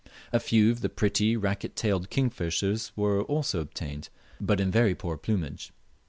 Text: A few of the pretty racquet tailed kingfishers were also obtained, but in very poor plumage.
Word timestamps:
A 0.33 0.39
few 0.39 0.71
of 0.71 0.81
the 0.81 0.89
pretty 0.89 1.37
racquet 1.37 1.75
tailed 1.75 2.09
kingfishers 2.09 2.91
were 2.95 3.21
also 3.21 3.59
obtained, 3.59 4.09
but 4.39 4.59
in 4.59 4.71
very 4.71 4.95
poor 4.95 5.15
plumage. 5.15 5.71